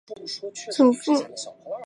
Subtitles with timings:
[0.03, 1.31] 祖父陈赐全。